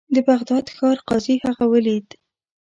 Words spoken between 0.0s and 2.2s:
د بغداد ښار قاضي هغه ولید.